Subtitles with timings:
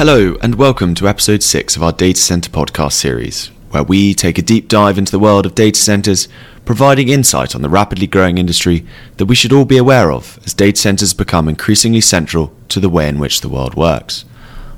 [0.00, 4.38] Hello, and welcome to episode 6 of our Data Center podcast series, where we take
[4.38, 6.26] a deep dive into the world of data centers,
[6.64, 8.86] providing insight on the rapidly growing industry
[9.18, 12.88] that we should all be aware of as data centers become increasingly central to the
[12.88, 14.24] way in which the world works.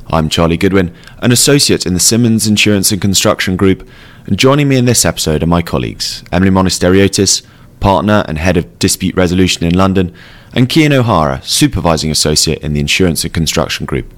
[0.08, 3.88] I'm Charlie Goodwin, an associate in the Simmons Insurance and Construction Group,
[4.26, 7.46] and joining me in this episode are my colleagues Emily Monasteriotis,
[7.78, 10.12] partner and head of dispute resolution in London,
[10.52, 14.12] and Kian O'Hara, supervising associate in the Insurance and Construction Group.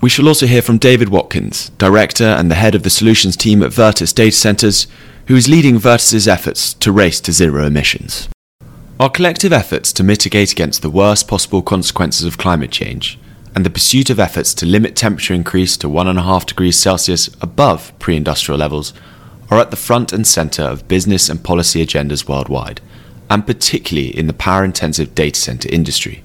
[0.00, 3.62] We shall also hear from David Watkins, Director and the head of the solutions team
[3.62, 4.86] at Virtus Data Centers,
[5.26, 8.28] who is leading Virtus's efforts to race to zero emissions.
[9.00, 13.18] Our collective efforts to mitigate against the worst possible consequences of climate change
[13.54, 18.16] and the pursuit of efforts to limit temperature increase to 1.5 degrees Celsius above pre
[18.16, 18.92] industrial levels
[19.50, 22.82] are at the front and centre of business and policy agendas worldwide,
[23.30, 26.22] and particularly in the power intensive data centre industry.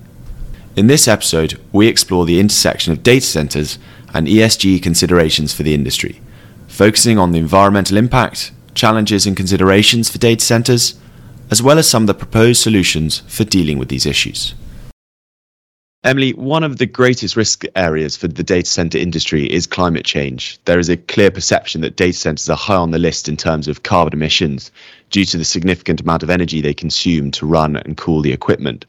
[0.74, 3.78] In this episode, we explore the intersection of data centers
[4.14, 6.22] and ESG considerations for the industry,
[6.68, 10.98] focusing on the environmental impact, challenges and considerations for data centers,
[11.50, 14.54] as well as some of the proposed solutions for dealing with these issues.
[16.06, 20.58] Emily, one of the greatest risk areas for the data center industry is climate change.
[20.64, 23.68] There is a clear perception that data centers are high on the list in terms
[23.68, 24.72] of carbon emissions
[25.10, 28.86] due to the significant amount of energy they consume to run and cool the equipment.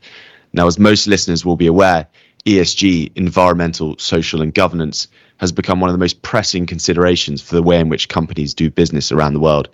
[0.53, 2.07] Now, as most listeners will be aware,
[2.45, 5.09] ESG, environmental, social, and governance,
[5.39, 8.71] has become one of the most pressing considerations for the way in which companies do
[8.71, 9.69] business around the world.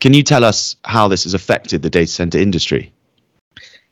[0.00, 2.92] Can you tell us how this has affected the data center industry?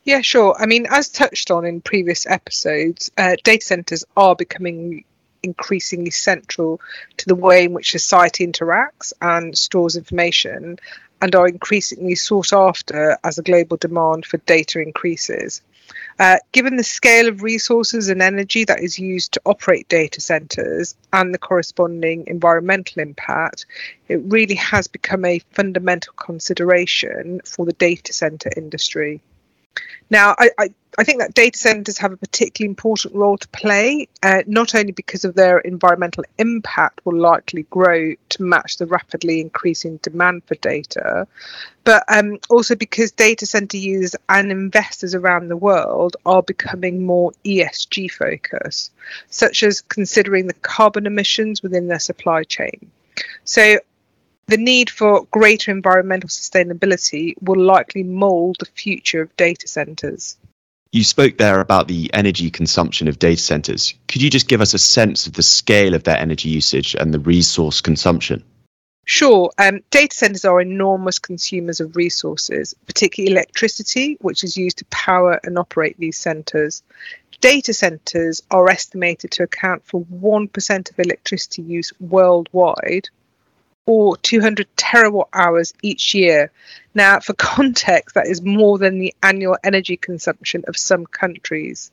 [0.05, 0.57] Yeah, sure.
[0.59, 5.05] I mean, as touched on in previous episodes, uh, data centers are becoming
[5.43, 6.81] increasingly central
[7.19, 10.79] to the way in which society interacts and stores information
[11.21, 15.63] and are increasingly sought after as the global demand for data increases.
[16.19, 20.97] Uh, given the scale of resources and energy that is used to operate data centers
[21.13, 23.67] and the corresponding environmental impact,
[24.09, 29.21] it really has become a fundamental consideration for the data center industry.
[30.11, 34.09] Now, I, I, I, think that data centers have a particularly important role to play,
[34.23, 39.41] uh, not only because of their environmental impact will likely grow to match the rapidly
[39.41, 41.27] increasing demand for data,
[41.85, 47.33] but um, also because data center users and investors around the world are becoming more
[47.45, 48.91] ESG focused,
[49.29, 52.91] such as considering the carbon emissions within their supply chain.
[53.45, 53.79] So
[54.49, 60.39] the need for greater environmental sustainability will likely mould the future of data centres.
[60.91, 63.93] You spoke there about the energy consumption of data centres.
[64.09, 67.13] Could you just give us a sense of the scale of their energy usage and
[67.13, 68.43] the resource consumption?
[69.05, 69.51] Sure.
[69.59, 75.39] Um, data centers are enormous consumers of resources, particularly electricity, which is used to power
[75.45, 76.83] and operate these centers.
[77.43, 83.11] Data centers are estimated to account for 1% of electricity use worldwide,
[83.89, 86.53] or 200 terawatt hours each year.
[86.95, 91.91] Now, for context, that is more than the annual energy consumption of some countries.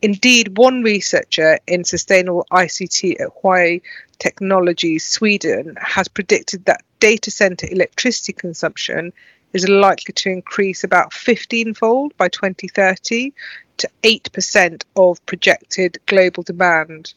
[0.00, 3.82] Indeed, one researcher in sustainable ICT at Huawei
[4.18, 9.12] Technologies, Sweden, has predicted that data center electricity consumption
[9.52, 13.34] is likely to increase about 15 fold by 2030
[13.76, 17.12] to 8% of projected global demand.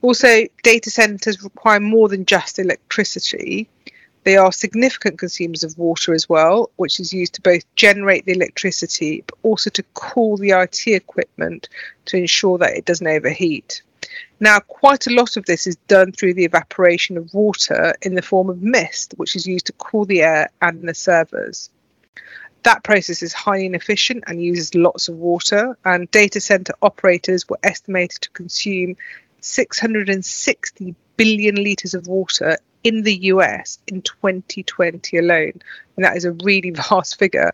[0.00, 3.68] Also, data centers require more than just electricity.
[4.24, 8.32] They are significant consumers of water as well, which is used to both generate the
[8.32, 11.68] electricity but also to cool the IT equipment
[12.06, 13.82] to ensure that it doesn't overheat.
[14.40, 18.22] Now, quite a lot of this is done through the evaporation of water in the
[18.22, 21.70] form of mist, which is used to cool the air and the servers.
[22.64, 27.58] That process is highly inefficient and uses lots of water, and data center operators were
[27.62, 28.96] estimated to consume
[29.44, 35.60] 660 billion litres of water in the US in 2020 alone.
[35.96, 37.52] And that is a really vast figure.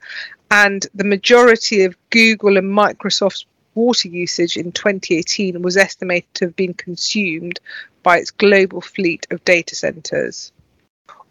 [0.50, 3.44] And the majority of Google and Microsoft's
[3.74, 7.60] water usage in 2018 was estimated to have been consumed
[8.02, 10.52] by its global fleet of data centres.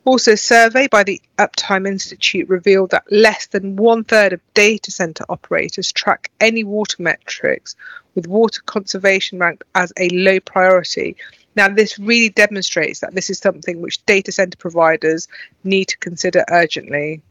[0.07, 4.89] Also, a survey by the Uptime Institute revealed that less than one third of data
[4.89, 7.75] center operators track any water metrics,
[8.15, 11.17] with water conservation ranked as a low priority.
[11.57, 15.27] Now, this really demonstrates that this is something which data center providers
[15.65, 17.21] need to consider urgently.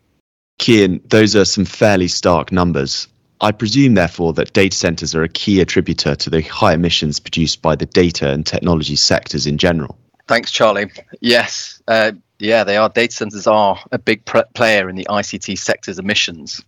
[0.60, 3.08] Kian, those are some fairly stark numbers.
[3.40, 7.62] I presume, therefore, that data centers are a key attributor to the high emissions produced
[7.62, 9.96] by the data and technology sectors in general.
[10.28, 10.90] Thanks, Charlie.
[11.20, 12.88] Yes, uh, yeah, they are.
[12.88, 16.62] Data centers are a big pr- player in the ICT sector's emissions.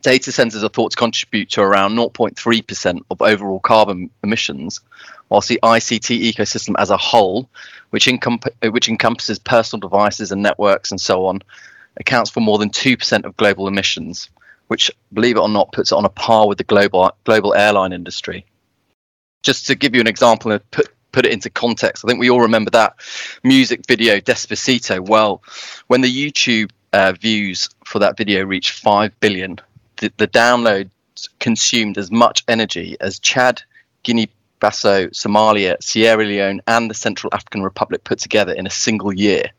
[0.00, 4.80] Data centers are thought to contribute to around 0.3% of overall carbon emissions,
[5.28, 7.48] whilst the ICT ecosystem as a whole,
[7.90, 8.08] which,
[8.70, 11.42] which encompasses personal devices and networks and so on,
[11.98, 14.30] accounts for more than 2% of global emissions,
[14.68, 17.92] which, believe it or not, puts it on a par with the global, global airline
[17.92, 18.44] industry.
[19.42, 22.40] Just to give you an example put, put it into context, I think we all
[22.40, 22.96] remember that
[23.44, 25.00] music video Despacito.
[25.00, 25.42] Well,
[25.86, 29.60] when the YouTube uh, views for that video reached 5 billion,
[29.98, 30.90] the, the downloads
[31.38, 33.62] consumed as much energy as Chad,
[34.02, 34.28] Guinea
[34.60, 39.50] Faso, Somalia, Sierra Leone, and the Central African Republic put together in a single year.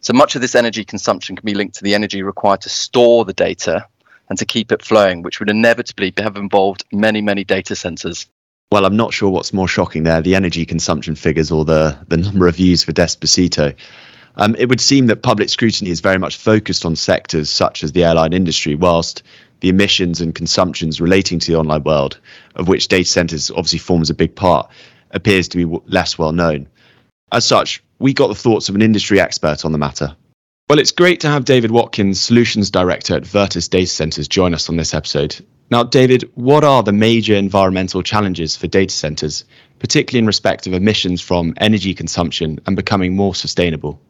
[0.00, 3.26] So much of this energy consumption can be linked to the energy required to store
[3.26, 3.86] the data
[4.30, 8.26] and to keep it flowing, which would inevitably have involved many, many data centers.
[8.70, 12.18] Well, I'm not sure what's more shocking there, the energy consumption figures or the, the
[12.18, 13.74] number of views for Despacito.
[14.36, 17.92] Um, it would seem that public scrutiny is very much focused on sectors such as
[17.92, 19.22] the airline industry, whilst
[19.60, 22.20] the emissions and consumptions relating to the online world,
[22.56, 24.70] of which data centers obviously forms a big part,
[25.12, 26.68] appears to be less well known.
[27.32, 30.14] As such, we got the thoughts of an industry expert on the matter.
[30.68, 34.68] Well, it's great to have David Watkins, Solutions Director at Virtus Data Centers, join us
[34.68, 35.42] on this episode.
[35.70, 39.44] Now, David, what are the major environmental challenges for data centers,
[39.78, 44.00] particularly in respect of emissions from energy consumption and becoming more sustainable?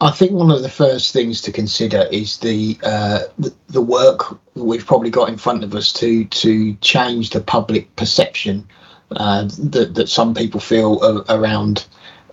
[0.00, 3.20] I think one of the first things to consider is the, uh,
[3.68, 8.68] the, work we've probably got in front of us to to change the public perception
[9.10, 11.84] uh, that that some people feel around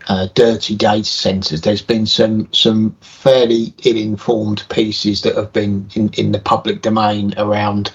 [0.08, 1.62] uh, dirty data centers.
[1.62, 7.34] There's been some some fairly ill-informed pieces that have been in, in the public domain
[7.38, 7.92] around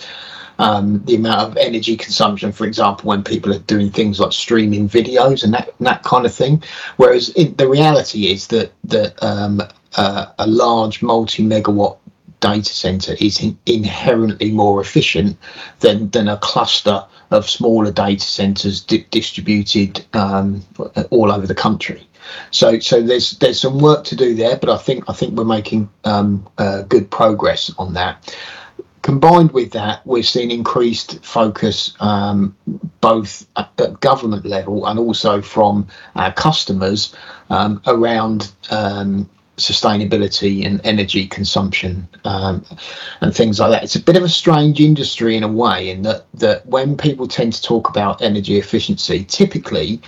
[0.61, 4.89] um, the amount of energy consumption, for example, when people are doing things like streaming
[4.89, 6.63] videos and that that kind of thing.
[6.97, 9.63] Whereas it, the reality is that that um,
[9.97, 11.97] uh, a large multi-megawatt
[12.41, 15.39] data center is in, inherently more efficient
[15.81, 20.63] than than a cluster of smaller data centers di- distributed um,
[21.11, 22.07] all over the country.
[22.51, 25.45] So, so there's there's some work to do there, but I think I think we're
[25.45, 28.37] making um, uh, good progress on that
[29.03, 32.57] combined with that, we've seen increased focus um,
[33.01, 35.87] both at, at, government level and also from
[36.17, 37.15] our customers
[37.49, 42.65] um, around um, sustainability and energy consumption um,
[43.21, 43.85] and things like that.
[43.85, 47.29] It's a bit of a strange industry in a way, in that that when people
[47.29, 50.01] tend to talk about energy efficiency, typically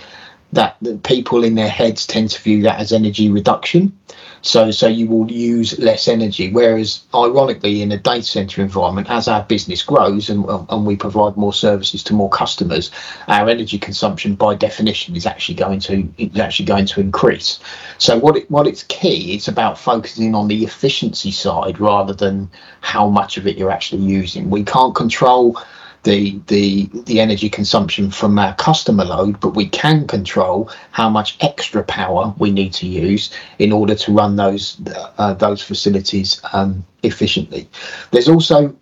[0.53, 3.97] that, that people in their heads tend to view that as energy reduction.
[4.43, 6.51] So, so you will use less energy.
[6.51, 11.37] Whereas, ironically, in a data center environment, as our business grows and, and we provide
[11.37, 12.91] more services to more customers,
[13.29, 17.59] our energy consumption, by definition, is actually going to is actually going to increase.
[17.99, 22.49] So, what it, what it's key, it's about focusing on the efficiency side rather than
[22.81, 24.49] how much of it you're actually using.
[24.49, 25.57] We can't control
[26.03, 31.37] the the the energy consumption from our customer load, but we can control how much
[31.41, 34.77] extra power we need to use in order to run those
[35.17, 37.69] uh, those facilities um, efficiently.
[38.11, 38.75] There's also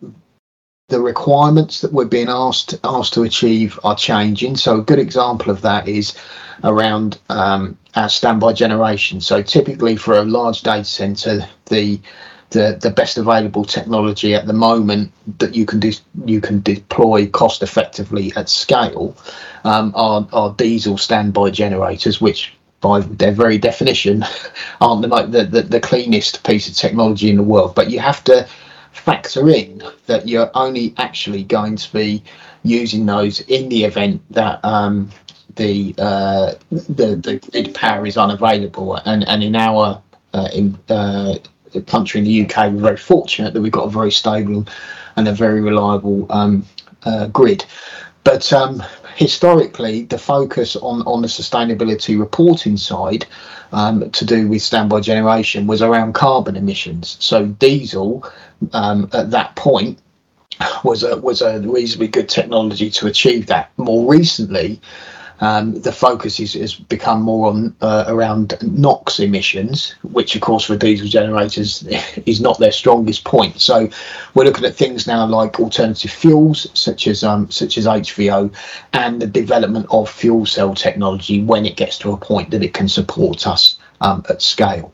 [0.90, 4.58] the requirements that we're being asked asked to achieve are changing.
[4.58, 6.16] So a good example of that is
[6.64, 9.22] around um, our standby generation.
[9.22, 12.00] So typically for a large data center, the
[12.52, 17.28] the, the best available technology at the moment that you can dis- you can deploy
[17.28, 19.18] cost effectively at scale
[19.64, 24.26] um, are, are diesel standby generators, which by their very definition
[24.82, 27.74] aren't the, the, the cleanest piece of technology in the world.
[27.74, 28.48] But you have to
[28.92, 32.24] factor in that you're only actually going to be
[32.64, 35.10] using those in the event that um,
[35.56, 38.96] the, uh, the the grid power is unavailable.
[39.06, 40.02] And and in our
[40.34, 41.36] uh, in, uh,
[41.88, 44.66] country in the UK, we're very fortunate that we've got a very stable
[45.16, 46.66] and a very reliable um,
[47.04, 47.66] uh, grid.
[48.24, 48.84] But um,
[49.16, 53.26] historically, the focus on, on the sustainability reporting side
[53.72, 57.18] um, to do with standby generation was around carbon emissions.
[57.20, 58.26] So diesel
[58.74, 60.00] um, at that point
[60.84, 63.72] was a was a reasonably good technology to achieve that.
[63.78, 64.80] More recently,
[65.42, 70.66] um, the focus is, has become more on uh, around NOx emissions, which of course
[70.66, 71.84] for diesel generators
[72.26, 73.60] is not their strongest point.
[73.60, 73.90] So
[74.36, 78.54] we're looking at things now like alternative fuels, such as um, such as HVO,
[78.94, 82.76] and the development of fuel cell technology when it gets to a point that it
[82.76, 84.94] can support us um, at scale.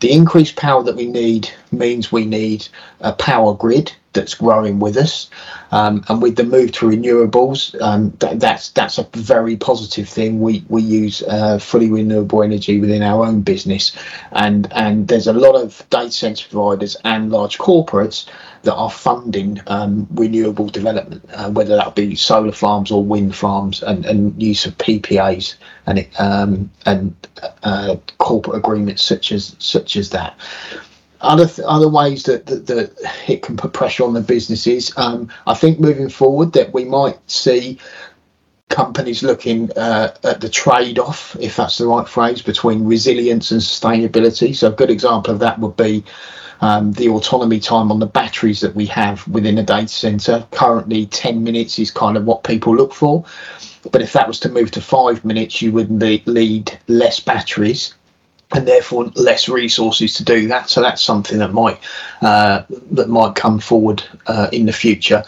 [0.00, 2.68] The increased power that we need means we need
[3.00, 5.30] a power grid that's growing with us.
[5.70, 10.40] Um, and with the move to renewables, um, that, that's that's a very positive thing.
[10.40, 13.96] We we use uh, fully renewable energy within our own business,
[14.32, 18.26] and and there's a lot of data center providers and large corporates
[18.62, 23.82] that are funding um, renewable development, uh, whether that be solar farms or wind farms,
[23.82, 25.54] and, and use of PPAs
[25.86, 27.14] and um, and
[27.62, 30.36] uh, corporate agreements such as such as that
[31.20, 32.92] other th- other ways that, that, that
[33.28, 34.92] it can put pressure on the businesses.
[34.96, 37.78] Um, I think moving forward that we might see
[38.68, 44.54] companies looking uh, at the trade-off, if that's the right phrase, between resilience and sustainability.
[44.54, 46.04] So a good example of that would be
[46.60, 50.46] um, the autonomy time on the batteries that we have within a data center.
[50.52, 53.24] Currently, 10 minutes is kind of what people look for.
[53.90, 57.94] But if that was to move to five minutes, you would need less batteries
[58.52, 60.68] and therefore less resources to do that.
[60.68, 61.78] So that's something that might
[62.22, 65.24] uh, that might come forward uh, in the future.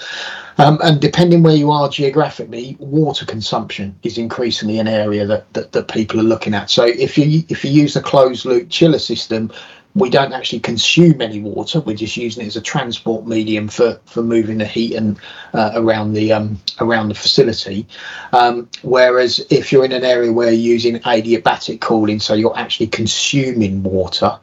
[0.58, 5.72] Um, and depending where you are geographically, water consumption is increasingly an area that, that,
[5.72, 6.68] that people are looking at.
[6.68, 9.50] So if you if you use a closed loop chiller system,
[9.94, 11.80] we don't actually consume any water.
[11.80, 15.18] We're just using it as a transport medium for, for moving the heat and
[15.52, 17.86] uh, around the um, around the facility.
[18.32, 22.86] Um, whereas if you're in an area where you're using adiabatic cooling, so you're actually
[22.86, 24.38] consuming water,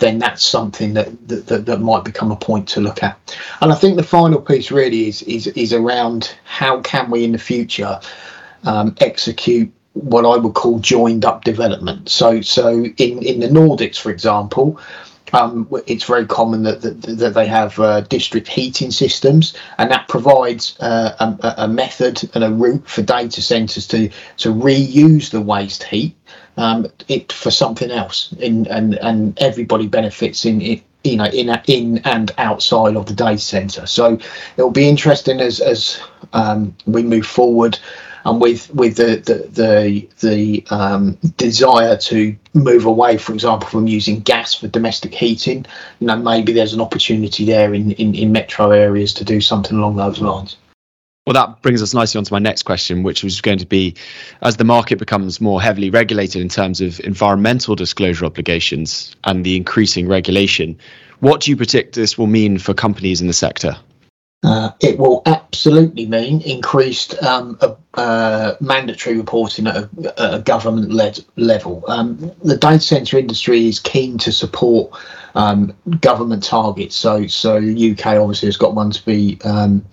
[0.00, 3.36] then that's something that, that, that, that might become a point to look at.
[3.60, 7.32] And I think the final piece really is is is around how can we in
[7.32, 8.00] the future
[8.64, 12.08] um, execute what I would call joined up development.
[12.08, 14.80] So, so in, in the Nordics, for example,
[15.32, 20.08] um, it's very common that, that, that they have uh, district heating systems, and that
[20.08, 25.40] provides uh, a, a, method and a route for data centers to, to reuse the
[25.40, 26.16] waste heat
[26.56, 30.82] um, it for something else, in, and and everybody benefits in it.
[31.02, 33.86] You know, in in and outside of the data center.
[33.86, 34.18] So
[34.58, 35.98] it'll be interesting as as
[36.34, 37.78] um, we move forward
[38.24, 43.86] and with with the the the, the um, desire to move away, for example, from
[43.86, 45.66] using gas for domestic heating,
[45.98, 49.78] you know, maybe there's an opportunity there in, in, in metro areas to do something
[49.78, 50.56] along those lines.
[51.26, 53.94] Well, that brings us nicely on to my next question, which was going to be
[54.42, 59.56] as the market becomes more heavily regulated in terms of environmental disclosure obligations and the
[59.56, 60.78] increasing regulation,
[61.20, 63.76] what do you predict this will mean for companies in the sector?
[64.42, 70.92] Uh, it will absolutely mean increased um, uh, uh, mandatory reporting at a, a government
[70.92, 71.84] led level.
[71.88, 74.92] Um, the data center industry is keen to support
[75.34, 76.94] um, government targets.
[76.94, 79.84] So, so UK obviously has got one to be um,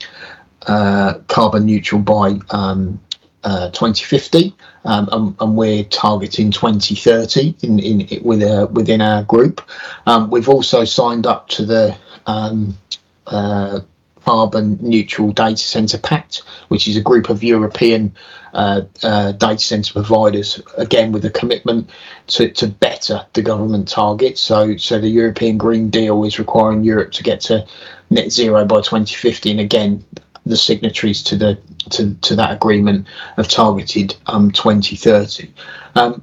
[0.67, 3.01] uh, carbon neutral by um,
[3.43, 9.61] uh, 2050, um, and, and, we're targeting 2030 in, in, with, within our group.
[10.05, 13.79] Um, we've also signed up to the uh,
[14.27, 18.13] Carbon Neutral Data Center Pact, which is a group of European
[18.53, 21.89] uh, uh, data center providers, again with a commitment
[22.27, 24.41] to, to better the government targets.
[24.41, 27.65] So, so the European Green Deal is requiring Europe to get to
[28.09, 30.03] net zero by 2050, and again,
[30.45, 31.57] the signatories to the
[31.91, 33.07] to, to that agreement
[33.37, 35.53] have targeted um, 2030.
[35.95, 36.21] Um,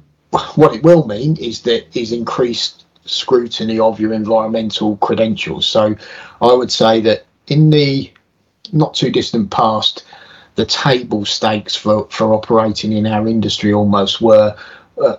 [0.53, 5.65] what it will mean is that is increased scrutiny of your environmental credentials.
[5.65, 5.95] So,
[6.39, 8.11] I would say that in the
[8.73, 10.03] not too distant past,
[10.55, 14.55] the table stakes for, for operating in our industry almost were
[15.01, 15.17] uh,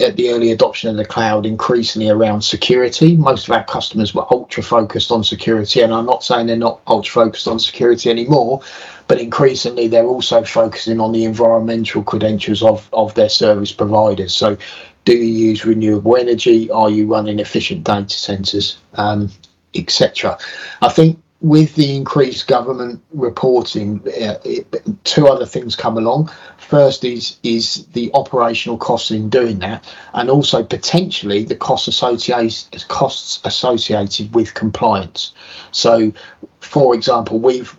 [0.00, 3.16] at the early adoption of the cloud increasingly around security.
[3.16, 6.80] Most of our customers were ultra focused on security, and I'm not saying they're not
[6.86, 8.62] ultra focused on security anymore,
[9.08, 14.34] but increasingly they're also focusing on the environmental credentials of, of their service providers.
[14.34, 14.56] So,
[15.04, 16.70] do you use renewable energy?
[16.70, 19.30] Are you running efficient data centers, um,
[19.74, 20.38] etc.?
[20.80, 24.66] I think with the increased government reporting, uh, it,
[25.04, 26.30] two other things come along.
[26.58, 32.86] First is is the operational costs in doing that, and also potentially the costs associated
[32.88, 35.32] costs associated with compliance.
[35.72, 36.12] So,
[36.60, 37.78] for example, we've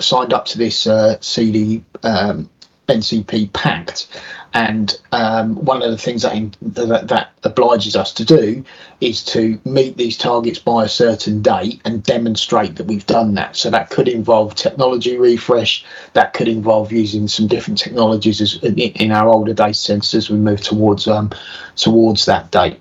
[0.00, 2.50] signed up to this uh, CD um,
[2.88, 4.06] NCP Pact,
[4.54, 8.64] and um, one of the things that, that, that obliges us to do
[9.00, 13.56] is to meet these targets by a certain date and demonstrate that we've done that.
[13.56, 15.84] So that could involve technology refresh.
[16.14, 20.30] That could involve using some different technologies as, in, in our older data centers as
[20.30, 21.30] we move towards um,
[21.74, 22.80] towards that date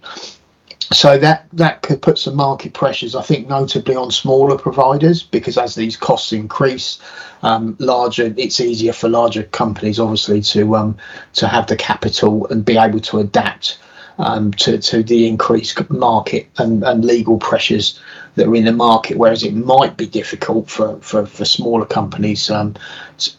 [0.92, 5.58] so that that could put some market pressures, I think, notably on smaller providers because
[5.58, 7.00] as these costs increase,
[7.44, 10.98] um, larger it's easier for larger companies, obviously, to um,
[11.34, 13.80] to have the capital and be able to adapt
[14.18, 18.00] um, to, to the increased market and, and legal pressures
[18.36, 22.50] that are in the market, whereas it might be difficult for, for, for smaller companies
[22.50, 22.76] um,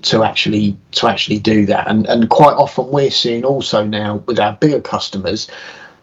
[0.02, 1.88] to actually to actually do that.
[1.88, 5.48] And and quite often we're seeing also now with our bigger customers,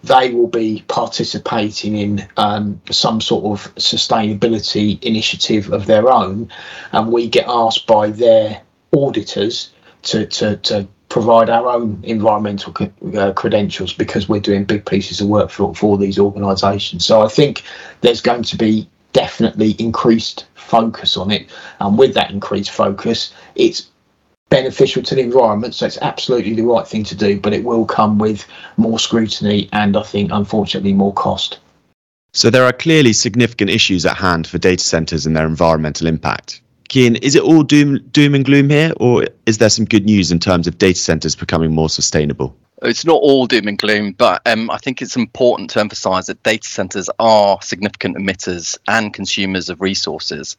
[0.03, 6.49] they will be participating in um, some sort of sustainability initiative of their own,
[6.91, 8.61] and we get asked by their
[8.95, 9.71] auditors
[10.03, 12.73] to to, to provide our own environmental
[13.15, 17.05] uh, credentials because we're doing big pieces of work for, for these organisations.
[17.05, 17.61] So I think
[18.01, 23.89] there's going to be definitely increased focus on it, and with that increased focus, it's
[24.53, 25.73] beneficial to the environment.
[25.73, 28.45] So it's absolutely the right thing to do, but it will come with
[28.77, 31.57] more scrutiny and I think, unfortunately, more cost.
[32.33, 36.61] So there are clearly significant issues at hand for data centres and their environmental impact.
[36.89, 40.31] Kian, is it all doom, doom and gloom here, or is there some good news
[40.31, 42.55] in terms of data centers becoming more sustainable?
[42.83, 46.43] It's not all doom and gloom, but um, I think it's important to emphasize that
[46.43, 50.57] data centers are significant emitters and consumers of resources.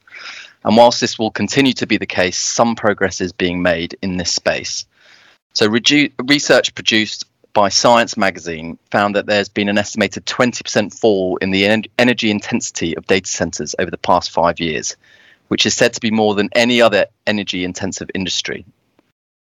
[0.65, 4.17] And whilst this will continue to be the case, some progress is being made in
[4.17, 4.87] this space.
[5.53, 11.37] So, redu- research produced by Science magazine found that there's been an estimated 20% fall
[11.37, 14.97] in the en- energy intensity of data centers over the past five years,
[15.49, 18.65] which is said to be more than any other energy intensive industry.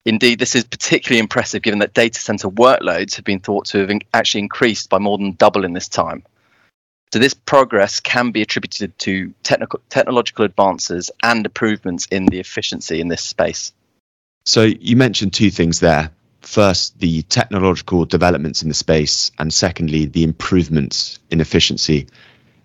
[0.06, 3.90] Indeed, this is particularly impressive given that data center workloads have been thought to have
[3.90, 6.22] in- actually increased by more than double in this time.
[7.12, 13.00] So, this progress can be attributed to technical, technological advances and improvements in the efficiency
[13.00, 13.72] in this space.
[14.44, 16.10] So, you mentioned two things there.
[16.42, 22.06] First, the technological developments in the space, and secondly, the improvements in efficiency.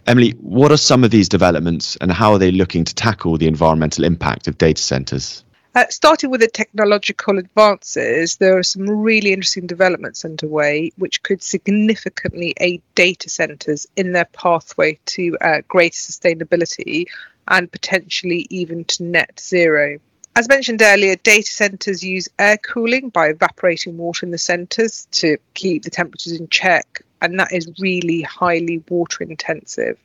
[0.05, 3.47] Emily, what are some of these developments and how are they looking to tackle the
[3.47, 5.43] environmental impact of data centres?
[5.75, 11.43] Uh, starting with the technological advances, there are some really interesting developments underway which could
[11.43, 17.03] significantly aid data centres in their pathway to uh, greater sustainability
[17.49, 19.99] and potentially even to net zero.
[20.37, 25.37] As mentioned earlier, data centres use air cooling by evaporating water in the centres to
[25.55, 29.97] keep the temperatures in check and that is really highly water intensive.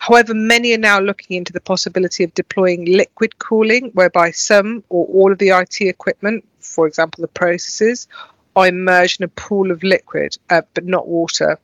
[0.00, 5.04] However, many are now looking into the possibility of deploying liquid cooling, whereby some or
[5.04, 8.08] all of the IT equipment, for example, the processes,
[8.56, 11.58] are immersed in a pool of liquid, uh, but not water.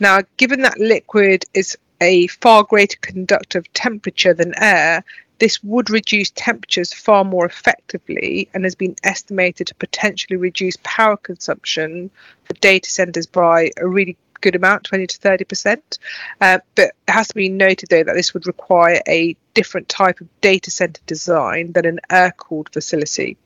[0.00, 5.02] Now, given that liquid is a far greater conductor of temperature than air,
[5.38, 11.16] this would reduce temperatures far more effectively and has been estimated to potentially reduce power
[11.16, 12.10] consumption
[12.44, 15.98] for data centers by a really good amount, 20 to 30%.
[16.40, 20.20] Uh, but it has to be noted, though, that this would require a different type
[20.20, 23.36] of data center design than an air cooled facility.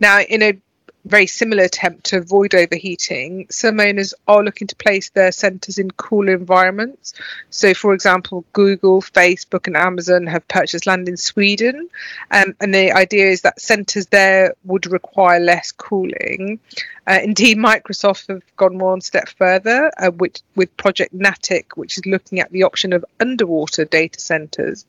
[0.00, 0.58] Now, in a
[1.04, 5.90] very similar attempt to avoid overheating, some owners are looking to place their centres in
[5.90, 7.14] cooler environments.
[7.50, 11.88] So, for example, Google, Facebook, and Amazon have purchased land in Sweden,
[12.30, 16.60] um, and the idea is that centres there would require less cooling.
[17.06, 22.06] Uh, indeed, Microsoft have gone one step further uh, with, with Project Natick, which is
[22.06, 24.86] looking at the option of underwater data centres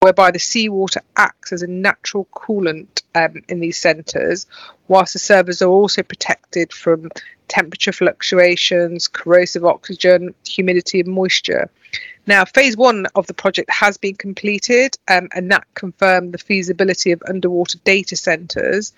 [0.00, 4.46] whereby the seawater acts as a natural coolant um, in these centres,
[4.88, 7.10] whilst the servers are also protected from
[7.48, 11.68] temperature fluctuations, corrosive oxygen, humidity, and moisture.
[12.26, 17.10] Now, phase one of the project has been completed, um, and that confirmed the feasibility
[17.10, 18.92] of underwater data centres.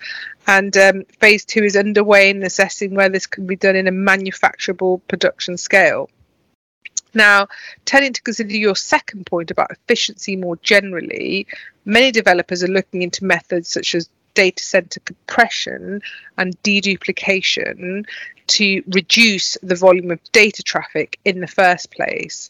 [0.45, 3.91] And um, phase two is underway in assessing where this can be done in a
[3.91, 6.09] manufacturable production scale.
[7.13, 7.47] Now,
[7.85, 11.47] turning to consider your second point about efficiency more generally,
[11.85, 16.01] many developers are looking into methods such as data center compression
[16.37, 18.05] and deduplication
[18.47, 22.49] to reduce the volume of data traffic in the first place.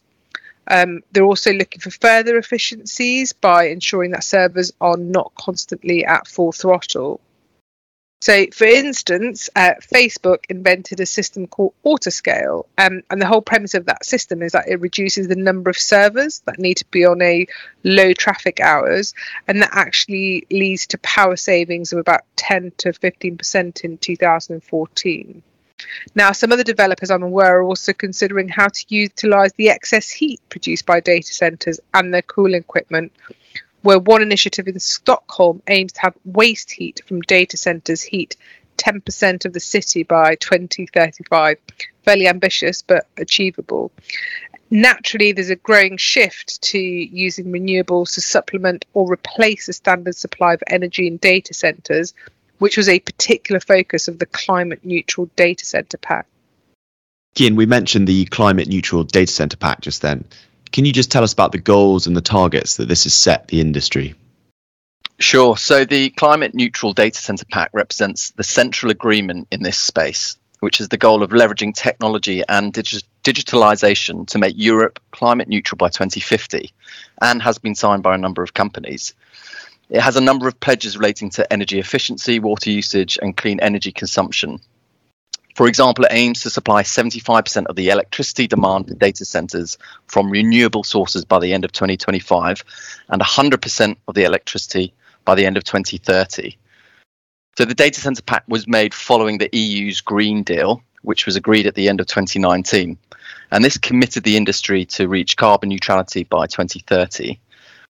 [0.68, 6.28] Um, they're also looking for further efficiencies by ensuring that servers are not constantly at
[6.28, 7.20] full throttle.
[8.24, 13.74] So, for instance, uh, Facebook invented a system called Autoscale, um, and the whole premise
[13.74, 17.04] of that system is that it reduces the number of servers that need to be
[17.04, 17.46] on a
[17.84, 19.14] low traffic hours,
[19.46, 25.44] and that actually leads to power savings of about 10 to 15% in 2014.
[26.16, 30.40] Now, some other developers I'm aware are also considering how to utilize the excess heat
[30.48, 33.12] produced by data centers and their cooling equipment
[33.84, 38.36] where one initiative in Stockholm aims to have waste heat from data centres heat
[38.78, 41.58] 10% of the city by 2035.
[42.04, 43.92] Fairly ambitious, but achievable.
[44.70, 50.54] Naturally, there's a growing shift to using renewables to supplement or replace the standard supply
[50.54, 52.14] of energy in data centres,
[52.58, 56.30] which was a particular focus of the climate neutral data centre pact.
[57.36, 60.26] Kian, we mentioned the climate neutral data center pact just then.
[60.74, 63.48] Can you just tell us about the goals and the targets that this has set
[63.48, 64.16] the industry?
[65.20, 65.56] Sure.
[65.56, 70.82] So the climate neutral data center pact represents the central agreement in this space, which
[70.82, 75.90] is the goal of leveraging technology and digi- digitalization to make Europe climate neutral by
[75.90, 76.74] 2050
[77.22, 79.14] and has been signed by a number of companies.
[79.92, 83.92] It has a number of pledges relating to energy efficiency, water usage, and clean energy
[83.92, 84.60] consumption.
[85.56, 90.32] For example, it aims to supply 75% of the electricity demand for data centers from
[90.32, 92.64] renewable sources by the end of 2025
[93.10, 94.94] and 100% of the electricity
[95.26, 96.58] by the end of 2030.
[97.56, 101.68] So the data center pact was made following the EU's Green Deal, which was agreed
[101.68, 102.98] at the end of 2019.
[103.52, 107.40] And this committed the industry to reach carbon neutrality by 2030.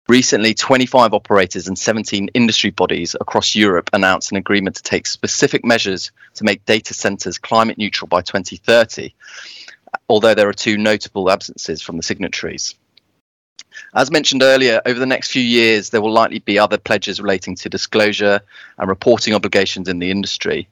[0.08, 5.64] Recently, 25 operators and 17 industry bodies across Europe announced an agreement to take specific
[5.64, 9.14] measures to make data centers climate neutral by 2030,
[10.08, 12.74] although there are two notable absences from the signatories.
[13.94, 17.54] As mentioned earlier, over the next few years, there will likely be other pledges relating
[17.56, 18.40] to disclosure
[18.78, 20.68] and reporting obligations in the industry.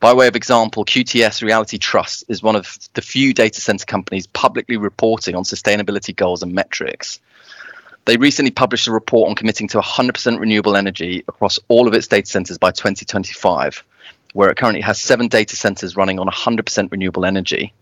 [0.00, 4.26] By way of example, QTS Realty Trust is one of the few data center companies
[4.26, 7.20] publicly reporting on sustainability goals and metrics.
[8.06, 12.06] They recently published a report on committing to 100% renewable energy across all of its
[12.06, 13.82] data centers by 2025,
[14.34, 17.72] where it currently has seven data centers running on 100% renewable energy.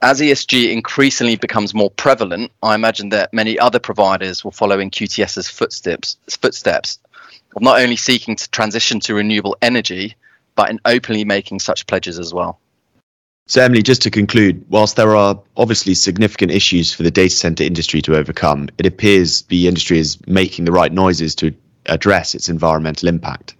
[0.00, 4.90] As ESG increasingly becomes more prevalent, I imagine that many other providers will follow in
[4.90, 6.98] QTS's footsteps, footsteps
[7.56, 10.16] of not only seeking to transition to renewable energy,
[10.54, 12.58] but in openly making such pledges as well.
[13.46, 17.64] So, Emily, just to conclude, whilst there are obviously significant issues for the data center
[17.64, 21.52] industry to overcome, it appears the industry is making the right noises to
[21.86, 23.54] address its environmental impact.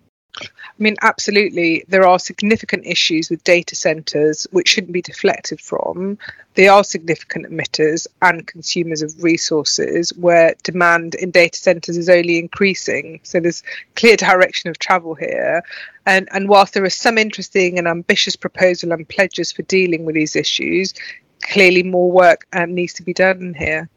[0.78, 6.18] I mean, absolutely, there are significant issues with data centres which shouldn't be deflected from.
[6.54, 12.38] They are significant emitters and consumers of resources where demand in data centres is only
[12.38, 13.20] increasing.
[13.22, 13.62] So there's
[13.96, 15.62] clear direction of travel here.
[16.06, 20.14] And, and whilst there are some interesting and ambitious proposals and pledges for dealing with
[20.14, 20.94] these issues,
[21.42, 23.88] clearly more work um, needs to be done here.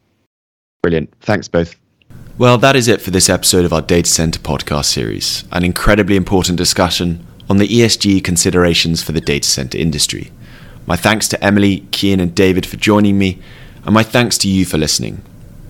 [0.82, 1.12] Brilliant.
[1.20, 1.74] Thanks both.
[2.38, 6.16] Well, that is it for this episode of our Data Center podcast series, an incredibly
[6.16, 10.32] important discussion on the ESG considerations for the data center industry.
[10.86, 13.40] My thanks to Emily, Kian, and David for joining me,
[13.86, 15.22] and my thanks to you for listening.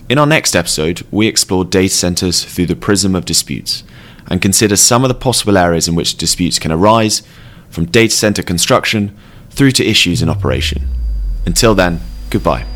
[0.08, 3.84] In our next episode, we explore data centers through the prism of disputes
[4.26, 7.22] and consider some of the possible areas in which disputes can arise,
[7.70, 9.16] from data center construction
[9.50, 10.88] through to issues in operation.
[11.46, 12.66] Until then, goodbye.